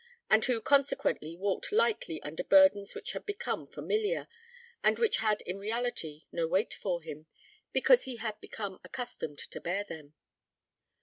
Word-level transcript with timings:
and 0.31 0.45
who 0.45 0.59
consequently 0.59 1.35
walked 1.35 1.71
lightly 1.71 2.19
under 2.23 2.43
burdens 2.43 2.95
which 2.95 3.11
had 3.11 3.23
become 3.23 3.67
familiar, 3.67 4.27
and 4.83 4.97
which 4.97 5.17
had 5.17 5.41
in 5.43 5.59
reality 5.59 6.23
no 6.31 6.47
weight 6.47 6.73
for 6.73 7.03
him, 7.03 7.27
because 7.71 8.05
he 8.05 8.15
had 8.15 8.41
become 8.41 8.79
accustomed 8.83 9.37
to 9.37 9.61
bear 9.61 9.83
them. 9.83 10.15